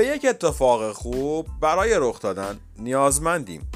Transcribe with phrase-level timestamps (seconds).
[0.00, 3.70] به یک اتفاق خوب برای رخ دادن نیازمندیم.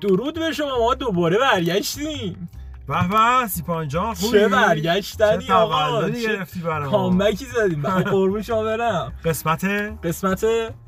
[0.00, 2.48] درود به شما ما دوباره برگشتیم.
[2.88, 7.82] به به سیپان جان خوبی؟ چه برگشتنی آقا؟ چه گرفتی برام کامبکی زدیم.
[7.82, 9.12] بعد قربون شما برم.
[9.24, 9.64] قسمت؟
[10.04, 10.44] قسمت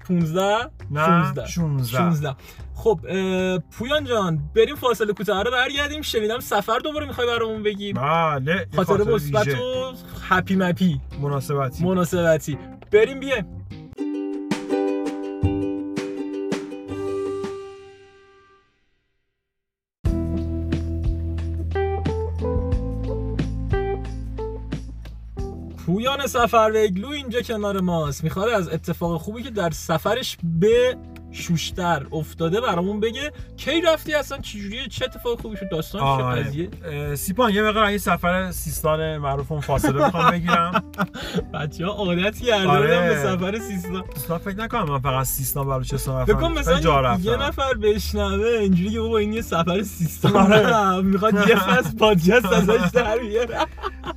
[0.08, 2.36] 15 نه 16 16 16
[2.76, 3.00] خب
[3.70, 5.42] پویان جان بریم فاصله کوتاه.
[5.42, 6.02] رو برگردیم.
[6.02, 9.48] شنیدم سفر دوباره می‌خوای برامون بگیم بله خاطر مثبت.
[9.48, 9.92] و
[10.28, 11.84] هپی مپی مناسبتی.
[11.84, 12.58] مناسبتی.
[12.92, 13.66] بریم بیایم.
[25.86, 28.24] پویان سفروگلو اینجا کنار ماست.
[28.24, 30.96] می‌خواد از اتفاق خوبی که در سفرش به
[31.32, 36.42] شوشتر افتاده برامون بگه کی رفتی اصلا؟ چجوریه؟ چه اتفاق خوبی شد؟ داستان چه آره.
[36.42, 40.84] قضیه؟ سیپان یه مقدار این سفر سیستان معروفم فاصله می‌خوام بگیرم.
[41.54, 43.08] بچه ها عادت کرده آره.
[43.08, 44.04] به سفر سیستان.
[44.14, 47.74] سیستان فکر نکنم من فقط سیستان بلوچستان فکر رفتم کن خیلی جا مثلا یه نفر
[47.74, 51.02] بشنوه اینجوری که بابا این یه سفر سیستان آره.
[51.02, 53.58] می‌خواد یه فصل پادکست ازش در بیاره.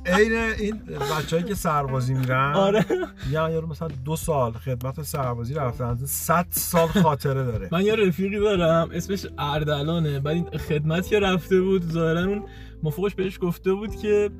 [0.06, 0.80] عین این
[1.18, 2.84] بچه‌ای که سربازی میرن آره.
[3.30, 7.68] یا یارو مثلا دو سال خدمت سربازی رفتن 100 سال خاطره داره.
[7.72, 12.42] من یه رفیقی دارم اسمش اردلانه بعد این خدمت که رفته بود ظاهرا اون
[12.82, 14.30] مفوقش بهش گفته بود که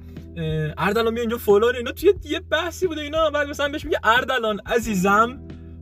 [0.79, 4.61] اردلان بیا اینجا فلان اینا توی یه بحثی بوده اینا بعد مثلا بهش میگه اردلان
[4.67, 5.41] عزیزم.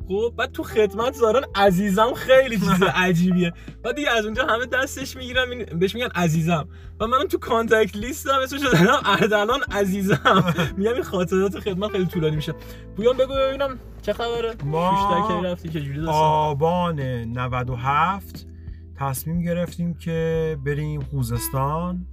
[0.09, 3.53] خب بعد تو خدمت زارن عزیزم خیلی چیز عجیبیه.
[3.85, 6.69] بعد دیگه از اونجا همه دستش می‌گیرن می- بهش میگن عزیزم.
[7.01, 10.55] و منم تو کانتکت لیستم اسمش دارم اردلان عزیزم.
[10.77, 12.55] میگم این خاطرات خدمت خیلی طولانی میشه.
[12.97, 14.55] پویان بگو ببینم چه خبره.
[14.65, 18.47] ما رفتی چه جوری آبان 97
[18.99, 22.07] تصمیم گرفتیم که بریم خوزستان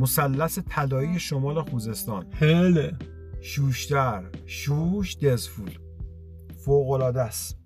[0.00, 2.26] مثلث طلایی شمال خوزستان.
[2.40, 2.92] هله.
[3.40, 4.22] شوشتر.
[4.46, 5.70] شوش دزفول.
[6.64, 7.58] فوق العاده است.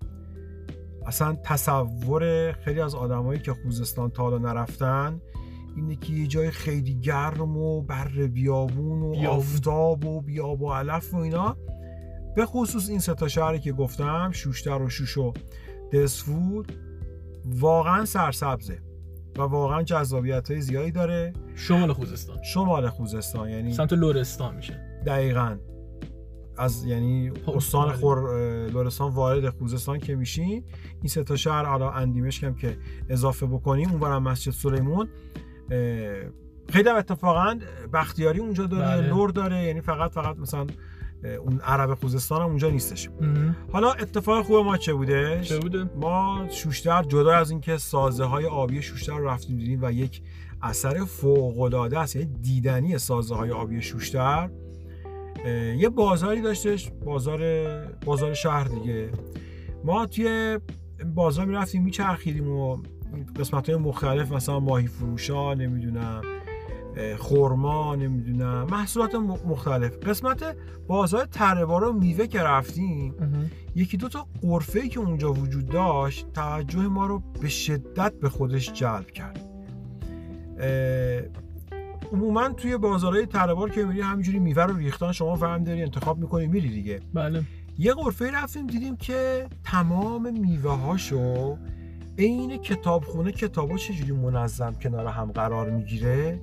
[1.05, 5.21] اصلا تصور خیلی از آدمایی که خوزستان تا حالا نرفتن
[5.75, 9.25] اینه که یه جای خیلی گرم و بر بیابون و بیابون.
[9.25, 11.57] آفتاب و بیاب و علف و اینا.
[12.35, 15.33] به خصوص این سه تا شهری که گفتم شوشتر و شوش و
[15.91, 16.65] دزفول
[17.45, 18.79] واقعا سرسبزه
[19.37, 21.33] و واقعا جذابیت های زیادی داره.
[21.55, 22.43] شمال خوزستان.
[22.43, 25.01] شمال خوزستان یعنی سمت لورستان میشه.
[25.05, 25.57] دقیقا.
[26.59, 27.97] از یعنی استان بله.
[27.97, 28.31] خور
[28.67, 30.63] لرستان وارد خوزستان که میشین
[31.01, 32.77] این سه تا شهر حالا اندیمشک هم که
[33.09, 35.07] اضافه بکنیم اونورم مسجد سلیمون
[36.69, 37.59] خیلی هم اتفاقا
[37.93, 39.07] بختیاری اونجا داره بله.
[39.07, 40.67] لور داره یعنی فقط فقط مثلا
[41.23, 43.55] اون عرب خوزستان هم اونجا نیستش مهم.
[43.71, 48.45] حالا اتفاق خوب ما چه بوده چه بوده ما شوشتر جدا از اینکه سازه های
[48.45, 50.21] آبی شوشتر رو رفتیم دیدیم و یک
[50.61, 54.49] اثر فوق العاده است یعنی دیدنی سازه های آبی شوشتر
[55.77, 57.41] یه بازاری داشتش بازار
[58.05, 59.09] بازار شهر دیگه.
[59.83, 60.59] ما توی
[61.15, 62.77] بازار می‌رفتیم میچرخیدیم و
[63.39, 66.21] قسمت های مختلف مثلا ماهی فروشا نمی‌دونم
[67.17, 69.97] خورما نمی‌دونم محصولات مختلف.
[70.07, 70.55] قسمت
[70.87, 73.15] بازار ترهوار و میوه که رفتیم.
[73.75, 78.73] یکی دو تا قرفه که اونجا وجود داشت توجه ما رو به شدت به خودش
[78.73, 79.45] جلب کرد.
[82.11, 86.47] عموما توی بازارهای ترهوار که میری همینجوری میوه رو ریختن شما فهم داری انتخاب می‌کنی
[86.47, 86.99] میری دیگه.
[87.13, 87.43] بله.
[87.77, 91.57] یه قرفه رفتیم دیدیم که تمام میوه هاشو
[92.17, 96.39] عین کتابخونه کتابا چجوری منظم کنار هم قرار می‌گیره؟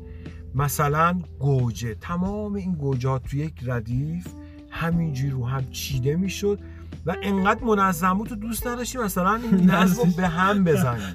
[0.55, 1.95] مثلا گوجه.
[1.95, 4.27] تمام این گوجه ها توی یک ردیف
[4.71, 6.61] همینجوری رو هم چیده می‌شد
[7.07, 11.15] و انقدر منظم بود تو دوست نداشتی مثلا این نظم به هم بزنی.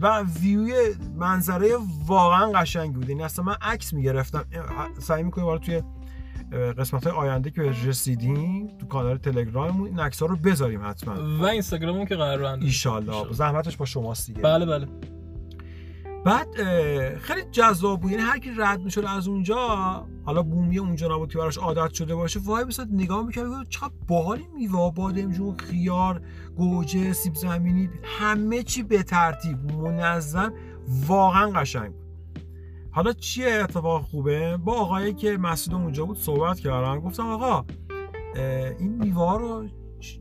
[0.00, 1.68] و ویوی منظره
[2.06, 3.08] واقعا قشنگ بود.
[3.08, 4.44] یعنی اصلا من عکس می‌گرفتم.
[4.98, 5.82] سعی می‌کنیم حالا توی
[6.78, 11.38] قسمت های آینده که رسیدیم تو کانال تلگراممون این عکس ها رو بذاریم حتما.
[11.38, 13.34] و اینستاگراممون که قرار اندازی ایشالله ایشالله.
[13.34, 14.40] زحمتش با شماست دیگه.
[14.40, 14.86] بله بله.
[16.26, 16.48] بعد
[17.18, 18.10] خیلی جذاب بود.
[18.10, 19.56] یعنی هر کی رد می‌شد از اونجا
[20.24, 23.92] حالا بومی اونجا نبود که براش عادت شده باشه وای بسات نگاه می‌کرد می‌گفت چقدر
[24.08, 26.20] باحال میوه بادمجون خیار
[26.56, 29.72] گوجه سیب زمینی همه چی به ترتیب.
[29.72, 30.52] منظم
[31.06, 32.06] واقعا قشنگ بود.
[32.90, 37.00] حالا چیه اتفاق خوبه؟ با آقایی که مسئول اونجا بود صحبت کردم.
[37.00, 37.64] گفتم آقا
[38.78, 39.68] این میوه رو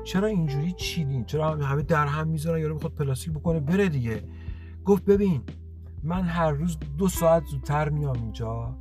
[0.03, 4.23] چرا اینجوری چیدین؟ چرا هم- همه در هم می‌ذارن؟ یارو می‌خواد پلاستیک بکنه بره دیگه.
[4.85, 5.41] گفت ببین
[6.05, 8.77] من هر روز دو ساعت زودتر میام اینجا.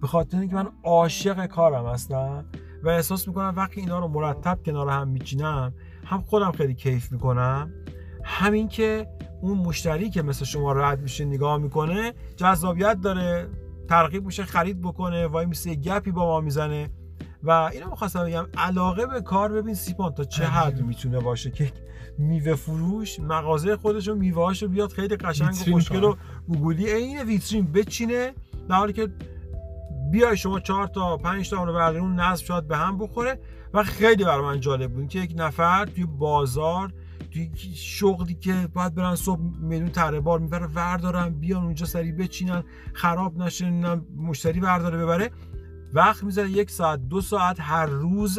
[0.00, 2.44] به خاطر اینکه من عاشق کارم هستم
[2.82, 5.74] و احساس می‌کنم وقتی اینا رو مرتب کنار هم میچینم
[6.04, 7.70] هم خودم خیلی کیف می‌کنم.
[8.24, 9.08] همین که
[9.42, 13.48] اون مشتری که مثل شما رد میشه نگاه می‌کنه جذابیت داره
[13.88, 16.90] ترغیب میشه خرید بکنه وای میسه گپی با ما می‌زنه.
[17.44, 21.72] و اینو می‌خواستم بگم علاقه به کار ببین سیپان تا چه حد می‌تونه باشه که
[22.18, 26.14] میوه فروش مغازه خودش و میوه‌هاشو بیاد خیلی قشنگ و خوشگل و
[26.48, 28.32] گوگلی عین ویترین بچینه
[28.68, 29.08] در حالی که
[30.10, 33.40] بیای شما چهار تا پنج تا رو بردارون نصب شاید به هم بخوره.
[33.74, 36.92] و خیلی برای من جالب بود که یک نفر توی بازار
[37.32, 42.64] توی شغلی که باید برن صبح میدون تره بار می‌بره وردارن بیان اونجا سری بچینن
[42.92, 43.70] خراب نشه
[44.16, 45.30] مشتری برداره ببره.
[45.94, 48.38] وقت می‌ذاره یک ساعت دو ساعت هر روز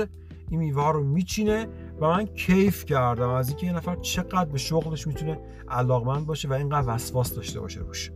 [0.49, 1.67] این میوه رو میچینه
[2.01, 6.53] و من کیف کردم از اینکه یه نفر چقدر به شغلش می‌تونه علاقمند باشه و
[6.53, 8.11] اینقدر وسواس داشته باشه روش.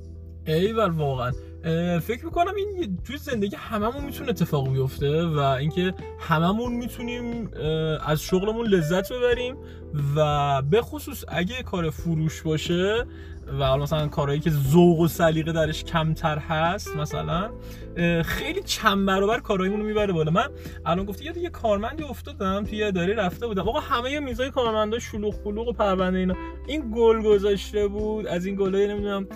[0.45, 1.31] ایول واقعا.
[1.99, 7.49] فکر می‌کنم این توی زندگی هممون می‌تونه اتفاق بیفته و اینکه هممون می‌تونیم
[8.05, 9.55] از شغلمون لذت ببریم
[10.15, 13.05] و به خصوص اگه کار فروش باشه
[13.59, 17.49] و حالا مثلا کارهایی که ذوق و سلیقه درش کمتر هست مثلا
[18.23, 20.31] خیلی چند برابر کارهایمون رو می‌بره بالا.
[20.31, 20.47] من
[20.85, 23.67] الان گفتی یاد یه کارمندی افتادم توی اداره رفته بودم.
[23.67, 26.35] آقا همه میزای کارمندا شلوغ پلوغ و پرونده اینا.
[26.67, 29.27] این گل گذاشته بود از این گلای نمی‌دونم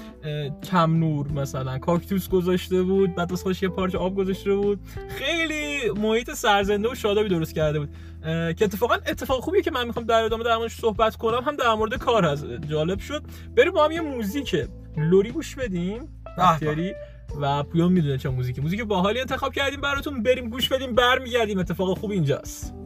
[0.71, 1.77] کم نور مثلا.
[1.77, 4.79] کاکتوس گذاشته بود بعد از خودش یه پارچه آب گذاشته بود.
[5.09, 7.89] خیلی محیط سرزنده و شادابی درست کرده بود.
[8.23, 11.43] که اتفاقا اتفاق خوبیه که من می‌خوام در ادامه در موردش صحبت کنم.
[11.43, 12.45] هم در مورد کار هست.
[12.45, 13.23] جالب شد.
[13.57, 14.55] بریم با هم یه موزیک.
[14.97, 16.23] لوری گوش بدیم.
[16.37, 16.93] بختیاری
[17.41, 18.61] و پویان می‌دونه چه موزیکی.
[18.61, 20.23] موزیک باحالی انتخاب کردیم براتون.
[20.23, 20.95] بریم گوش بدیم.
[20.95, 21.59] برمیگردیم.
[21.59, 22.82] اتفاق خوب اینجاست.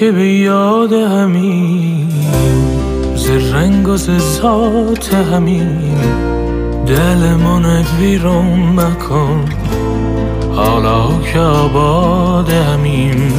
[0.00, 2.08] که به یاد همین
[3.14, 5.78] ز رنگ و ز ذات همین.
[6.86, 9.44] دل من ویرون مکن
[10.54, 13.32] حالا که آباد همین.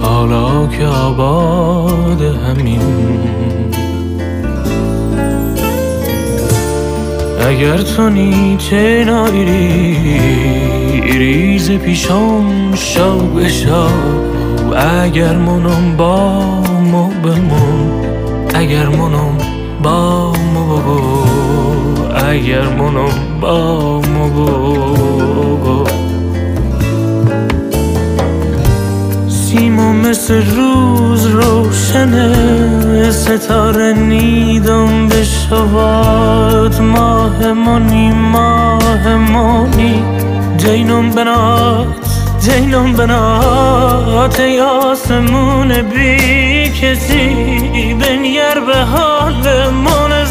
[0.00, 2.80] حالا که آباد همین.
[7.48, 9.96] اگر تو نیچه نایری
[11.18, 13.48] ریز پیشم شو به
[14.74, 16.40] اگر منم با
[16.92, 18.04] مو بمون
[18.54, 19.38] اگر منم
[19.82, 21.24] با مو بگو
[22.26, 25.84] اگر منم با مو بگو
[29.28, 36.80] سیما مثل روز روشنه ستاره نیدم به شواد.
[36.80, 40.02] ماه مانی ماه مانی
[40.56, 42.05] جینم بنات
[42.46, 50.24] جینم بنات ای آسمون بی کسی بنگر به حال من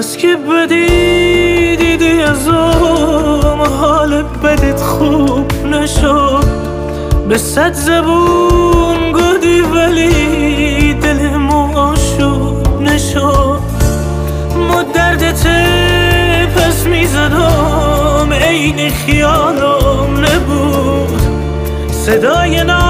[0.00, 6.44] بس که بدی دیدی از اون حال بدت خوب نشد.
[7.28, 13.60] به صد زبون گودی ولی دل ما آشوب نشد.
[14.68, 15.46] ما دردت
[16.56, 21.20] پس می‌زدم عین خیالم نبود.
[21.92, 22.89] صدای ناله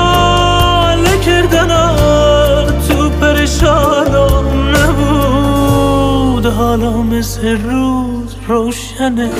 [6.60, 9.30] حالا مثل روز روشنه.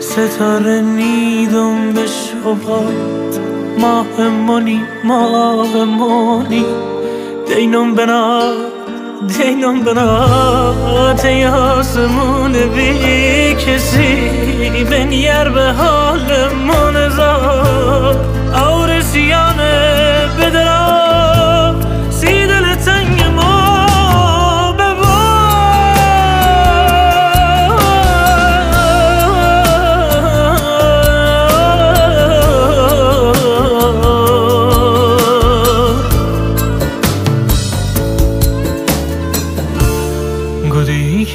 [0.00, 3.40] ستاره نیدم به شبات
[3.78, 6.64] ماه مانی ماه مانی.
[7.48, 8.52] دینم بنا
[9.28, 14.30] دینم بنا تی آسمون بی کسی
[14.90, 16.28] بنیر به حال
[16.66, 18.16] من زار
[18.54, 19.71] آرسیانه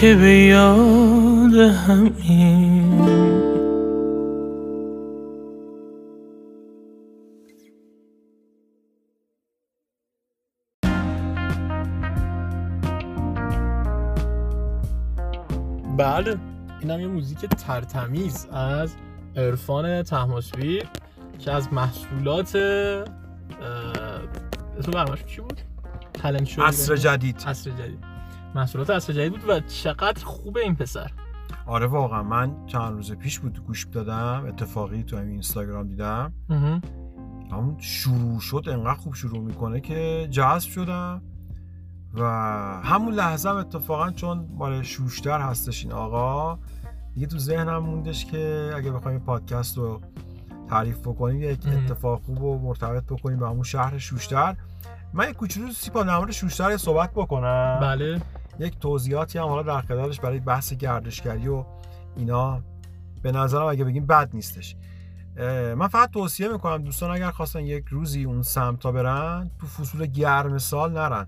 [0.07, 2.97] که به یاد همین.
[15.97, 16.35] بله
[16.81, 18.95] اینم یه موزیک ترتمیز از
[19.35, 20.83] عرفان تحماسبی
[21.39, 23.05] که از محصولات اسم
[24.93, 25.61] برنامه‌ش چی بود؟
[26.13, 27.43] تلنت شو عصر جدید.
[27.47, 28.16] عصر جدید.
[28.57, 31.11] محصولات عصر جدید بود و چقدر خوبه این پسر.
[31.65, 36.33] آره واقعا من چند روز پیش بود گوش دادم اتفاقی تو همین اینستاگرام دیدم.
[37.51, 41.21] همون شروع شد انقدر خوب شروع می‌کنه که جذب شدم.
[42.13, 42.23] و
[42.83, 46.59] همون لحظه هم اتفاقا چون مال شوشتر هستش این آقا
[47.13, 50.01] دیگه تو ذهنم موندش که اگه بخوایم پادکست رو
[50.69, 51.67] تعریف بکنیم یک.
[51.67, 54.55] اتفاق خوب رو مرتبط بکنیم به همون شهر شوشتر.
[55.13, 57.79] من یک کوچولو سیپا در مورد شوشتر صحبت بکنم.
[57.81, 58.21] بله.
[58.59, 61.65] یک توضیحاتی هم حالا در خلالش برای بحث گردشگری و
[62.15, 62.61] اینا
[63.21, 64.75] به نظرم اگه بگیم بد نیستش.
[65.75, 70.57] من فقط توصیه می‌کنم دوستان اگر خواستن یک روزی اون سمتا برن تو فصول گرم
[70.57, 71.27] سال نرن.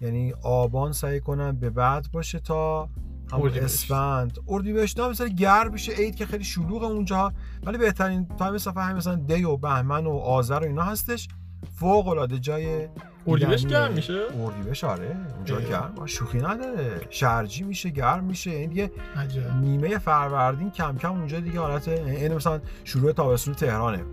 [0.00, 2.88] یعنی آبان سعی کنن به بعد باشه تا
[3.32, 3.64] همون اردیبهشت.
[3.64, 4.38] اسفند.
[4.48, 8.96] اردیبهشت نه مثلا گرم بشه عید که خیلی شلوغ اونجا ولی بهترین تایم سفر همین
[8.96, 11.28] مثلا دی و بهمن و آذر و اینا هستش.
[11.74, 12.88] فوق العاده جای
[13.26, 13.86] اردیبهشت دیدنیه.
[13.86, 15.16] گرم میشه؟ اردیبهشت آره.
[15.36, 15.64] اونجا اه.
[15.64, 16.06] گرم.
[16.06, 17.00] شوخی نداره.
[17.10, 18.50] شرجی میشه گرم میشه.
[18.50, 19.56] یعنی دیگه عجب.
[19.56, 24.04] نیمه فروردین کم کم اونجا دیگه حالت این مثلا شروع تابستون تهرانه.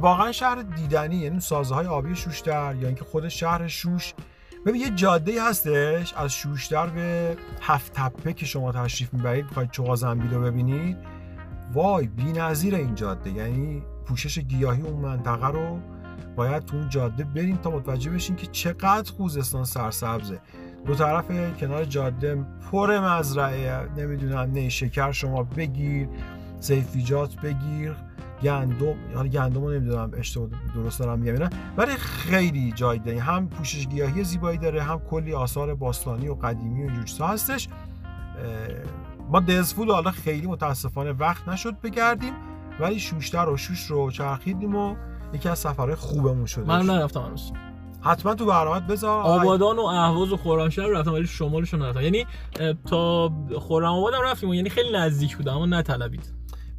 [0.00, 4.14] واقعا شهر دیدنی یعنی سازه های آبی شوشتر یا اینکه خود شهر شوش.
[4.66, 9.96] ببین یه جاده هستش از شوشتر به هفت تپه که شما تشریف می‌برید می‌خواید چوغا
[9.96, 10.96] زنبیل رو ببینید.
[11.72, 13.30] وای بی نظیر این جاده.
[13.30, 15.80] یعنی پوشش گیاهی اون منطقه رو
[16.36, 20.40] باید تو اون جاده بریم تا متوجه بشین که چقدر خوزستان سرسبزه.
[20.86, 26.08] دو طرف کنار جاده پر مزرعه نمی‌دونم نیشکر شما بگیر
[26.60, 27.94] سیفیجات بگیر
[28.42, 33.48] گندم حالا گندم رو نمی‌دونم اشتباه درست دارم میگم نه ولی خیلی جای داری هم
[33.48, 37.68] پوشش گیاهی زیبایی داره هم کلی آثار باستانی و قدیمی و اینجور هستش.
[39.28, 42.32] ما دزفول حالا خیلی متاسفانه وقت نشد بگردیم
[42.80, 44.96] ولی شوشتر و شوش رو چرخیدیم و
[45.32, 47.52] یکی از سفرهای خوبمون شده من نرفتم هنوز.
[48.00, 49.22] حتما تو برنامه‌ت بذار.
[49.22, 52.00] آبادان و اهواز و خرمشهر رو رفتم ولی شمالش رو نرفتم.
[52.00, 52.26] یعنی
[52.86, 56.32] تا خرم آبادم رفتیم یعنی خیلی نزدیک بود اما نطلبید.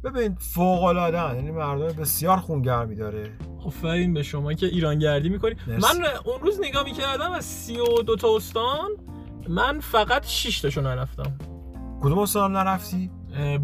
[0.04, 3.32] ببین فوق العاده یعنی مردم بسیار خونگرمی داره
[3.66, 5.54] آفرین به شما که ایرانگردی می‌کنی.
[5.66, 5.98] مرسی.
[5.98, 8.90] من اون روز نگاه می‌کردم از سی و دو تا استان
[9.48, 11.32] من فقط 6 تاشو نرفتم.
[12.02, 13.10] کدوم استان نرفتی؟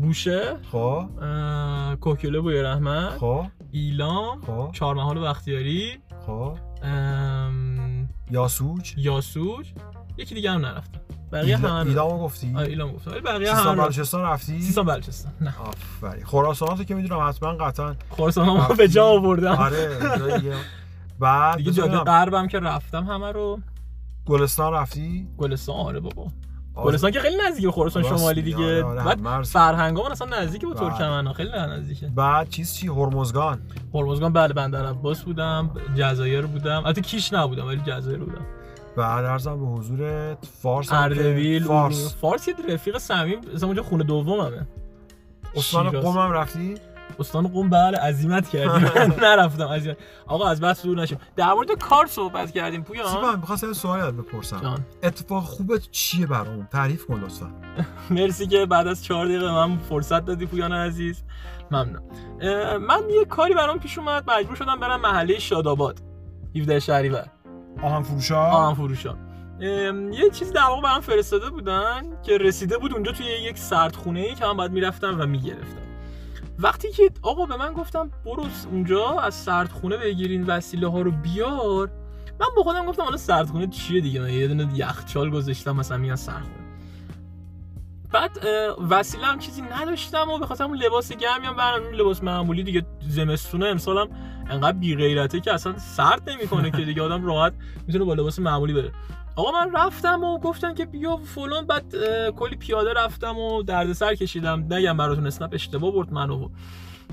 [0.02, 0.56] بوشه.
[0.72, 1.04] خب.
[1.22, 3.18] اه، کوکیله بوی رحمت.
[3.18, 3.44] خب.
[3.72, 4.70] ایلام خب.
[4.72, 6.56] چهارمحال بختیاری خب.
[6.82, 8.94] ام، یاسوج.
[8.96, 9.66] یاسوج.
[10.18, 11.00] یکی دیگه هم نرفتم.
[11.32, 13.10] بقیه ایلا- همه ایلامو گفتی؟ آره ایلام گفتم.
[13.10, 15.32] ولی بقیه سیستان همه بلوچستان رفتی؟ سیستان بلوچستان.
[15.40, 15.54] نه.
[15.60, 16.24] آفرین.
[16.24, 18.74] خراساناتو که می‌دونم حتما قطعا خراسان هم رفتی.
[18.74, 19.52] به جا آوردم.
[19.56, 19.98] آره
[20.40, 20.54] دیگه.
[21.20, 23.58] بعد دیگه جاده غربم که رفتم همه رو
[24.26, 26.26] گلستان رفتی؟ گلستان آره بابا.
[26.74, 28.56] گلستان که خیلی نزدیکه خراسان راست شمالی دیگه.
[28.56, 29.50] آره، آره، بعد مرز.
[29.50, 30.90] فرهنگامون اصلا نزدیکه با بله.
[30.90, 32.06] ترکمن خیلی نزدیکه.
[32.06, 33.60] بعد چیز چی؟ هرمزگان.
[33.94, 36.82] هرمزگان بله بندر عباس بودم جزایر بودم.
[36.86, 38.46] البته کیش نبودم ولی جزایر بودم.
[38.96, 42.14] بعد ارزم به حضورت فارس اردبیل فارس.
[42.14, 44.66] فارس یه رفیق صمیم مثلا اونجا خونه دوممه.
[45.54, 46.04] شیراز.
[46.04, 46.74] قم هم رفتی؟
[47.18, 48.82] استان قم بله عزیمت کردیم.
[48.96, 49.96] من نرفتم عزیمت.
[50.26, 51.18] آقا از بس دور نشیم.
[51.36, 54.60] در مورد کار صحبت کردیم سیبا پویان می‌خواستم یه سوال ازت بپرسم.
[54.60, 54.84] جان.
[55.02, 57.50] اتفاق خوبت چیه برامون تعریف کن لطفا.
[58.14, 61.22] مرسی که بعد از چهار دقیقه من فرصت دادی پویان عزیز.
[61.70, 62.02] ممنون.
[62.78, 65.98] من یه کاری برام پیش اومد مجبور شدم برم محله شاداباد
[66.56, 67.26] 17 شهریور.
[67.82, 69.16] آهن فروشا آهن فروشا
[70.12, 74.34] یه چیز در واقع برام فرستاده بودن که رسیده بود اونجا توی یک سردخونه ای
[74.34, 75.89] که من باید می‌رفتم و می‌گرفتم.
[76.62, 81.90] وقتی که آقا به من گفتم برو اونجا از سردخونه بگیرین وسیله ها رو بیار
[82.40, 86.16] من با خودم گفتم حالا سردخونه چیه دیگه؟ من یه دونه یخچال گذاشتم مثلا میان
[86.16, 86.60] سردخونه.
[88.12, 88.30] بعد
[88.90, 93.66] وسیله هم چیزی نداشتم و خاطر اون لباس گرمی هم اون لباس معمولی دیگه زمستونه
[93.66, 94.08] امسالم
[94.50, 97.52] انقدر بی غیرته که اصلا سرد نمی‌کنه که دیگه آدم راحت
[97.86, 98.92] می‌تونه با لباس معمولی بره.
[99.36, 101.94] آقا من رفتم و گفتن که بیا فلان بعد
[102.30, 104.66] کلی پیاده رفتم و دردسر کشیدم.
[104.70, 106.48] نگم براتون اسنپ اشتباه برد منو.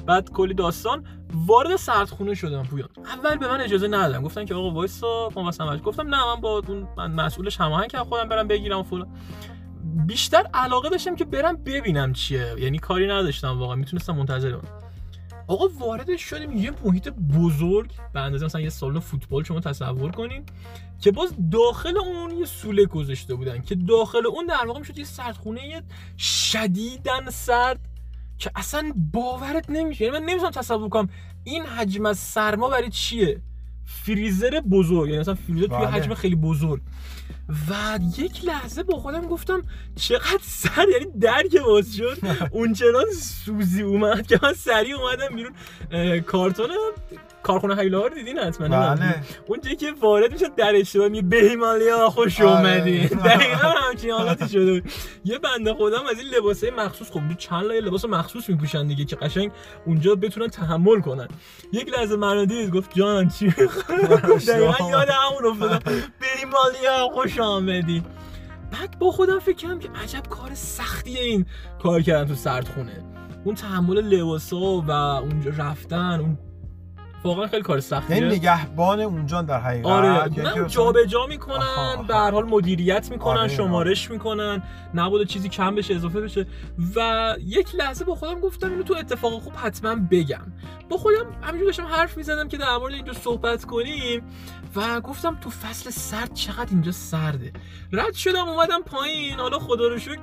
[0.05, 1.05] بعد کلی داستان.
[1.33, 2.89] وارد سردخونه شدم پویان.
[3.05, 4.21] اول به من اجازه ندادن.
[4.21, 8.03] گفتن که آقا وایسا ما مثلا گفتم نه من با اون من مسئولش هماهنگ کردم
[8.03, 9.07] خودم برم بگیرم فلان.
[10.07, 12.55] بیشتر علاقه داشتم که برم ببینم چیه.
[12.57, 13.75] یعنی کاری نداشتم واقعا.
[13.75, 14.86] می‌تونستم منتظر بمونم
[15.47, 17.91] آقا واردش شدیم یه محیط بزرگ.
[18.13, 20.43] به اندازه مثلا یه سالن فوتبال شما تصور کنین
[21.01, 25.03] که باز داخل اون یه سوله گذاشته بودن که داخل اون در واقع می‌شد یه
[25.03, 25.83] سردخونه
[26.17, 27.79] شدیدن سرد
[28.37, 30.05] که اصلا باورت نمیشه.
[30.05, 31.09] یعنی من نمی‌تونم تصور کنم
[31.43, 33.41] این حجم از سرما برای چیه؟
[33.87, 35.87] فریزر بزرگ یعنی مثلا فریزر توی بله.
[35.87, 36.81] حجم خیلی بزرگ.
[37.69, 39.63] و یک لحظه با خودم گفتم
[39.95, 42.17] چقدر سر یعنی در که باز شد.
[42.51, 43.05] اونچنان
[43.45, 45.53] سوزی اومد که من سریع اومدم بیرون.
[46.21, 46.69] کارتون
[47.47, 49.15] کارخونه هیولا رو دیدین حتما؟ بله.
[49.47, 52.51] اونجایی که وارد می‌شد در اشتباه میگه بهیمالیا خوش آره.
[52.51, 54.91] اومدی دقیقا همچین حالتی شده بود.
[55.25, 59.15] یه بنده خودم از این لباسه مخصوص خب چند لایه لباس مخصوص میپوشن دیگه که
[59.15, 59.51] قشنگ
[59.85, 61.27] اونجا بتونن تحمل کنن.
[61.73, 63.49] یک لحظه منو دید گفت جان چی؟
[64.47, 65.79] دقیقا یاد همون افتادم.
[66.19, 68.03] بهیمالیا خوش آمدی.
[68.71, 71.45] بعد با خودم فکر کردم که عجب کار سختیه این
[71.83, 73.03] کار کردن تو سردخونه.
[73.43, 76.37] اون تحمل لباسا و اونجا رفتن اون
[77.23, 78.17] واقعا خیلی کار سختیه.
[78.17, 79.85] یعنی نگهبان اونجا در حقیقت.
[79.85, 82.05] آره مثلا- جابجا می‌کنن.
[82.07, 86.47] به هر حال مدیریت می‌کنن آره، شمارش می‌کنن نبوده چیزی کم بشه اضافه بشه.
[86.95, 90.41] و یک لحظه با خودم گفتم اینو تو اتفاق خوب حتما بگم.
[90.89, 94.21] با خودم همینجور داشتم حرف می‌زدم که در مورد اینجا صحبت کنیم
[94.75, 97.51] و گفتم تو فصل سرد چقدر اینجا سرده.
[97.91, 99.39] رد شدم اومدم پایین.
[99.39, 100.19] حالا خدا رو شکر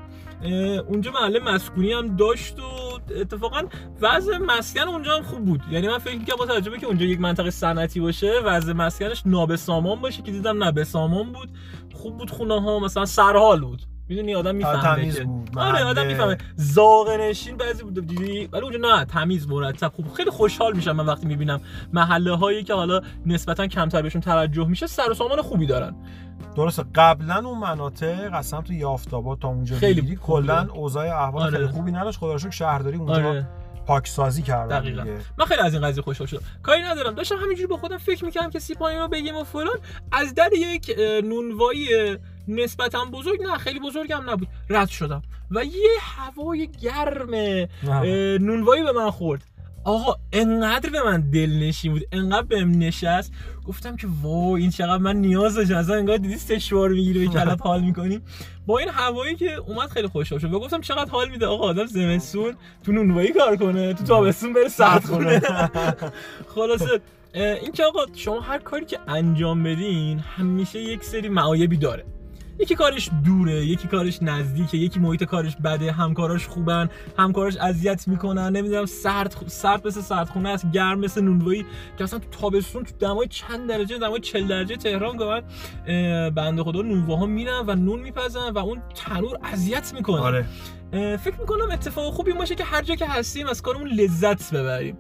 [0.89, 3.63] اونجا محله مسکونی هم داشت و اتفاقا
[4.01, 5.61] وضع مسکن اونجا هم خوب بود.
[5.71, 9.23] یعنی من فکر می‌کردم با توجه به که اونجا یک منطقه صنعتی باشه وضع مسکنش
[9.27, 11.49] نابسامان باشه که دیدم نه بسامان بود.
[11.95, 13.83] خوب بود خونه ها مثلا سرحال بود.
[14.09, 15.25] می‌دونی آدم می‌فهمه تمیز که.
[15.25, 15.85] بود، آره محله.
[15.85, 16.39] آدم می‌فهمه.
[16.57, 18.07] زاغ نشین بعضی بود.
[18.07, 20.13] دیدی؟ ولی اونجا نه تمیز مرتب خوب.
[20.13, 21.61] خیلی خوشحال میشم من وقتی می‌بینم
[21.93, 25.97] محله هایی که حالا نسبتا کمتر بهشون توجه میشه سر و سامان خوبی دارن.
[26.57, 26.85] درسته.
[26.95, 30.69] قبلا اون مناطق اصلا تو یافتاباد تا اونجا خیلی کلا.
[30.75, 31.53] اوضاع احوال آره.
[31.53, 32.19] خیلی خوبی نداشت.
[32.19, 33.47] خدا شکر شهرداری اونجا آره.
[33.87, 35.03] پاکسازی کردن دقیقاً.
[35.03, 35.19] دیگه.
[35.39, 36.41] من خیلی از این قضیه خوشحال شدم.
[36.63, 37.15] کاری ندارم.
[37.15, 39.77] داشتم همینجوری با خودم فکر می‌کردم که سیپانی رو بگیم و فلان.
[40.12, 41.88] از در یک نونوایی
[42.48, 44.48] نسبتا بزرگ نه خیلی بزرگ هم نبود.
[44.70, 45.22] رد شدم.
[45.50, 47.30] و یه هوای گرم
[48.40, 49.44] نونوایی به من خورد.
[49.85, 53.33] آقا انقدر به من دلنشین بود انقدر بهم نشست.
[53.66, 57.62] گفتم که وای این چقدر من نیاز داشتم اصلا انگار دیدی سشوار می‌گیری به کلت
[57.62, 58.20] حال می‌کنی.
[58.66, 60.52] با این هوایی که اومد خیلی خوشحال شد.
[60.52, 62.54] و گفتم چقدر حال میده؟ آقا آدم زمستون
[62.85, 65.40] تو نونوایی کار کنه تو تابستون بره سرد کنه.
[66.54, 67.00] خلاصه
[67.35, 72.04] این که آقا شما هر کاری که انجام بدین همیشه یک سری معایبی داره.
[72.59, 76.88] یکی کارش دوره یکی کارش نزدیکه یکی محیط کارش بده همکاراش خوبن
[77.19, 81.67] همکاراش اذیت می‌کنن نمی‌دونم سرد سرد مثل سردخونه است گرم مثل نونوایی
[81.99, 85.43] که اصلا تو تابستون تو دمای چند درجه دمای 40 درجه تهران گاهن
[85.87, 90.21] اه، بنده خدا نونواها میرن و نون میپزن و اون تنور اذیت می‌کنه.
[90.21, 90.47] آره.
[91.17, 94.97] فکر می‌کنم اتفاق خوبی باشه که هر جا که هستیم از کارمون لذت ببریم.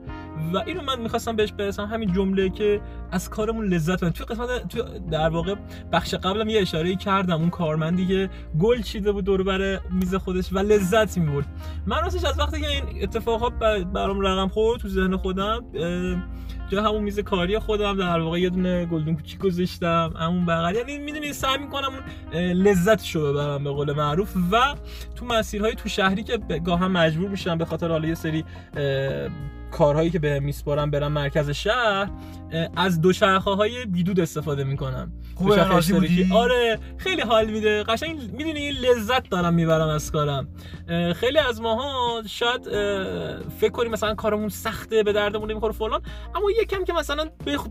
[0.52, 4.12] و اینو من می‌خواستم بهش برسم همین جمله که از کارمون لذت ببریم.
[4.12, 5.54] توی قسمت توی در واقع
[5.92, 10.52] بخش قبلم یه اشاره کردم اون کارمندی که گل چیده بود دور بر میز خودش
[10.52, 11.46] و لذت می‌برد.
[11.86, 15.64] من راستش از وقتی که این اتفاقات ب- برام رقم خورد تو ذهن خودم
[16.68, 20.74] جا همون میز کاری خودم در واقع یه دونه گلدون کوچیک گذاشتم همون بغل.
[20.74, 24.74] یعنی می‌دونی سعی می‌کنم اون اه، لذتشو ببرم به قول معروف و
[25.14, 28.44] تو مسیرهای تو شهری که گاهم مجبور میشم به خاطر حالا یه سری
[29.74, 32.10] کارهایی که به میسپارم برم مرکز شهر
[32.76, 35.12] از دوچرخه های بیدود استفاده می‌کنم.
[35.34, 37.82] خوبه راضی آره خیلی حال میده.
[37.82, 40.48] قشنگ می‌دونی این لذت دارم می‌برم از کارم.
[41.14, 42.68] خیلی از ماها شاید
[43.60, 46.02] فکر کنیم مثلا کارمون سخته به دردمون نمی‌خوره فلان
[46.34, 47.66] اما یکم که مثلا بخ...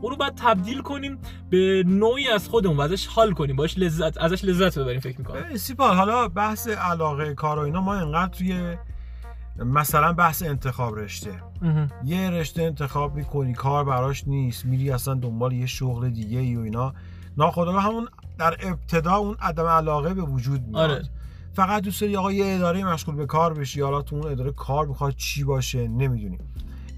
[0.00, 1.18] اون رو باید تبدیل کنیم
[1.50, 3.56] به نوعی از خودمون و ازش حال کنیم.
[3.56, 5.56] باش لذت ازش لذت ببریم فکر می‌کنم.
[5.56, 8.76] سیپال حالا بحث علاقه کار و اینا ما انقدر توی
[9.64, 11.42] مثلا بحث انتخاب رشته.
[12.04, 16.60] یه رشته انتخاب می‌کنی کار براش نیست میری اصلا دنبال یه شغل دیگه ای و
[16.60, 16.94] اینا.
[17.36, 20.90] ناخودآگاه همون در ابتدا اون عدم علاقه به وجود میاد.
[20.90, 21.02] آره.
[21.54, 24.86] فقط دوست داری آقا یه اداره مشغول به کار بشی حالا تو اون اداره کار
[24.86, 26.38] می‌خواد چی باشه؟ نمی‌دونی.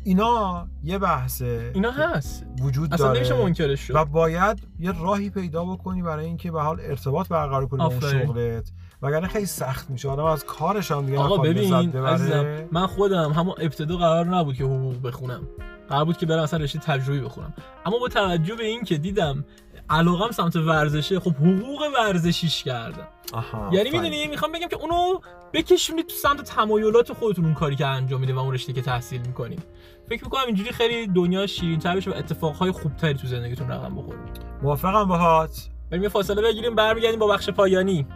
[0.09, 2.47] اینا یه بحثه اینا هست.
[2.61, 3.95] وجود اصلا داره نمیشه منکرش شد.
[3.97, 8.01] و باید یه راهی پیدا بکنی برای اینکه به حال ارتباط برقرار کنی با.
[8.01, 8.73] شغلت.
[9.03, 10.09] وگرنه خیلی سخت میشه.
[10.09, 11.97] آدم از کارش هم دیگه آقا ببین.
[11.97, 15.41] عزیزم من خودم همون ابتدا قرار نبود که حقوق بخونم.
[15.89, 17.55] قرار بود که برم اصلا رشته تجربی بخونم.
[17.87, 19.45] اما با توجه به این که دیدم
[19.91, 23.09] علاقم سمت ورزشه خب حقوق ورزشیش کردم.
[23.33, 23.91] آها یعنی.
[23.91, 25.21] می‌دونی می‌خوام بگم که اونو
[25.53, 29.21] بکشونید تو سمت تمایلات خودتون اون کاری که انجام میده و اون رشته که تحصیل
[29.21, 29.63] می‌کنید
[30.09, 34.19] فکر می‌کنم اینجوری خیلی دنیا شیرین تر بشه و اتفاقهای خوبتری تو زندگیتون رقم بخوره.
[34.63, 35.69] موافقم باهات.
[35.91, 38.07] بریم یه فاصله بگیریم برمیگردیم با بخش پایانی.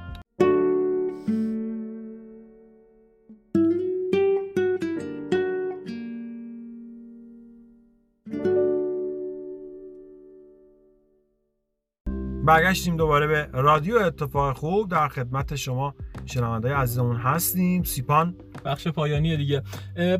[12.45, 15.95] برگشتیم دوباره به رادیو اتفاق خوب در خدمت شما
[16.27, 17.83] شنونده عزیزمون هستیم.
[17.83, 18.35] سیپان.
[18.65, 19.63] بخش پایانی دیگه.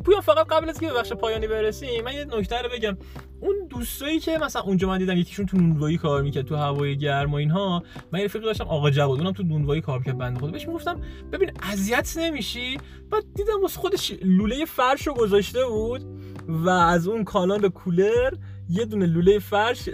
[0.05, 2.97] پویان فقط قبل از که به بخش پایانی برسیم من یه نکته رو بگم.
[3.39, 7.31] اون دوستایی که مثلا اونجا من دیدم یکیشون تو نونوایی کار می‌کرد تو هوای گرم
[7.31, 7.83] و اینها.
[8.11, 10.51] من یه رفیقی داشتم آقا جواد اونم تو نونوایی کار می‌کرد بنده خدا.
[10.51, 12.77] بهش می‌گفتم ببین اذیت نمیشی؟
[13.11, 16.01] بعد دیدم واسه خودش لوله فرش رو گذاشته بود
[16.47, 18.33] و از اون کانال کولر
[18.69, 19.89] یه دونه لوله فرش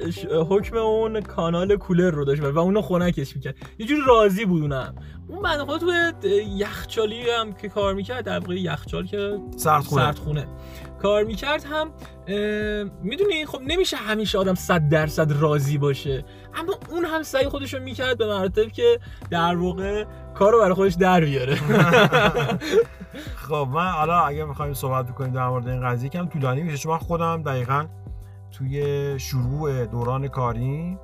[0.49, 3.55] حکم اون کانال کولر رو داشت و اونو خنکش می‌کرد.
[3.79, 4.95] یه جوری راضی بود اونم.
[5.27, 10.01] اون بنده خدا توی یخچالی هم که کار می‌کرد در واقع یخچال که سردخونه.
[10.01, 10.47] سردخونه.
[11.01, 11.91] کار می‌کرد هم
[13.03, 16.25] می‌دونی خب نمیشه همیشه آدم صد درصد راضی باشه.
[16.55, 20.05] اما اون هم سعی خودش رو می‌کرد به مراتب که در واقع
[20.36, 21.55] کار رو برای خودش در بیاره.
[23.49, 26.77] خب من حالا اگه می‌خوایم صحبت بکنیم در مورد این قضیه کم طولانی میشه.
[26.77, 27.86] چون من خودم دقیقا
[28.51, 30.97] توی شروع دوران کاری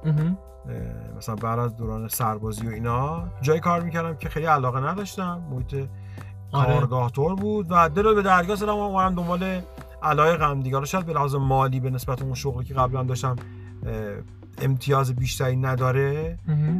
[1.18, 5.44] مثلا بعد از دوران سربازی و اینا جای کار می‌کردم که خیلی علاقه نداشتم.
[5.52, 5.88] محیط
[6.52, 6.74] آره.
[6.74, 9.62] کارگاه طور بود و دل به درگاه زدم و اومدم دنبال
[10.04, 10.76] علایقم دیگه.
[10.76, 13.36] حالا شاید به لحاظ مالی به نسبت اون شغلی که قبلا داشتم
[14.62, 16.40] امتیاز بیشتری نداره.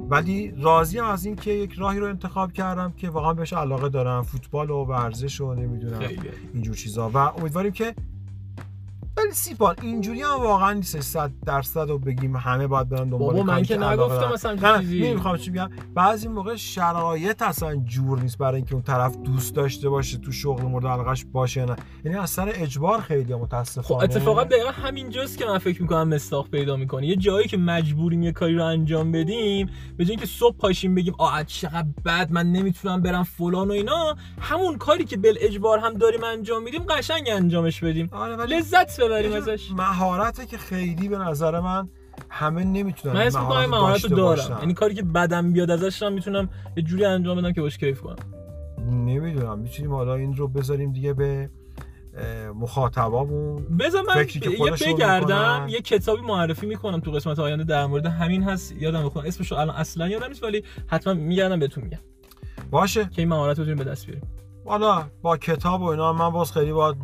[0.10, 4.24] ولی راضیم از اینکه یک راهی رو انتخاب کردم که واقعا بهش علاقه دارم.
[4.24, 6.00] فوتبال و ورزش و نمی‌دونم
[6.54, 7.10] اینجور چیزا.
[7.10, 7.96] و امیدواریم که
[9.18, 13.44] ولی سیپان اینجوری هم واقعا نیست 100 درصد رو بگیم همه باید برن دنبال بابا
[13.44, 14.34] من که نگفتم.
[14.34, 15.10] مثلا چیزی.
[15.10, 15.70] نمی‌خوام چی بگم.
[15.94, 20.64] بعضی موقع شرایط اصلا جور نیست برای اینکه اون طرف دوست داشته باشه تو شغل
[20.64, 21.76] مورد علاقش باشه نه.
[22.04, 24.04] یعنی از سر اجبار خیلی خب متاسفانه.
[24.04, 27.08] اتفاقا دقیقا همینجاست که من فکر می‌کنم مستاق پیدا می‌کنه.
[27.08, 31.14] یه جایی که مجبوریم یه کاری رو انجام بدیم به جای اینکه صبح پاشیم بگیم
[31.18, 34.16] آ چقدر بد من نمی‌تونم برم فلان و اینا.
[34.42, 38.10] همون کاری که بل اجبار هم داریم انجام میدیم قشنگ انجامش بدیم.
[38.12, 39.72] آره ولی لذت ازش.
[39.72, 41.90] مهارته که خیلی به نظر من
[42.30, 44.58] همه نمی‌تونن من اسم مهارت داشته رو دارم.
[44.60, 48.02] یعنی کاری که بدم بیاد ازش هم می‌تونم یه جوری انجام بدم که باش کیف
[48.02, 48.16] کنم.
[48.92, 49.60] نمی‌دونم.
[49.60, 51.50] می‌تونیم حالا این رو بذاریم دیگه به
[52.56, 53.78] مخاطبامون.
[53.78, 55.66] بذار من یه بگردم.
[55.70, 58.72] یه کتابی معرفی می‌کنم تو قسمت آینده در مورد همین هست.
[58.72, 62.00] یادم بخونم اسمش رو الان اصلا یادم نیست ولی حتما میگردم بهتون میگم.
[62.72, 63.06] باشه.
[63.06, 64.28] که این مهارت رو به دست بیاریم.
[64.66, 66.96] حالا با کتاب و اینا من باز خیلی باید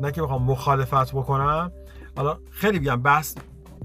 [0.00, 1.72] نه که بخوام مخالفت بکنم.
[2.16, 3.36] حالا خیلی بگم بحث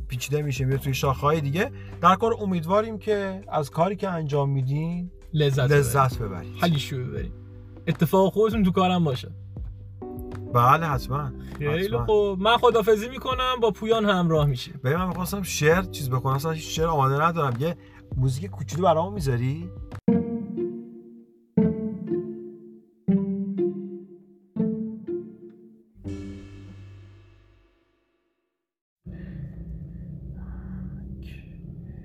[0.08, 1.72] پیچیده میشه میره توی شاخه‌های دیگه.
[2.02, 5.72] در کار امیدواریم که از کاری که انجام میدین لذت.
[5.72, 6.58] لذت ببرید.
[6.62, 7.34] حالیشو ببریم
[7.88, 9.32] اتفاق خودتون تو کارم باشه.
[10.54, 11.32] بله حتما.
[11.58, 11.98] خیلی.
[11.98, 12.40] خوب.
[12.40, 14.80] من خدافزی می‌کنم با پویان همراه میشیم.
[14.84, 17.54] ببین من می‌خواستم شعر چیز بکنم اصلا شعر آماده ندارم.
[17.60, 17.78] یه
[18.18, 19.70] موزیک کوچولو برامون می‌ذاری؟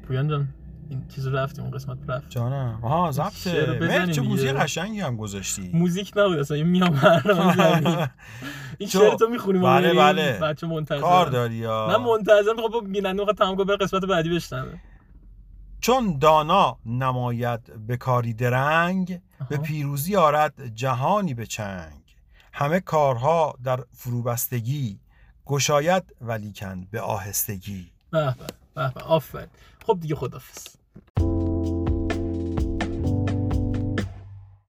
[0.07, 0.49] پویان جان
[0.91, 2.31] این چیز رفتیم اون قسمت رفت.
[2.31, 4.51] جانم آها ضبطه چه موزیک.
[4.51, 5.71] قشنگی هم گذاشتی.
[5.73, 7.01] موزیک نبود اصلا یه میام.
[8.79, 10.33] این شعر تو می‌خونیم بله، بله.
[10.33, 14.75] بچه منتظر کار داری یا؟ من منتظرم خب بیننده می‌خواد تمام کنه قسمت بعدی بشنوه.
[15.81, 19.65] چون دانا نماید به کاری درنگ به آها.
[19.65, 22.01] پیروزی آرد جهانی به چنگ.
[22.53, 25.01] همه کارها در فروبستگی
[25.47, 27.87] گشاید ولیکن به آهستگی.
[28.11, 28.35] به به
[28.75, 29.49] به به آفرین.
[29.87, 30.65] خب دیگه خدافظ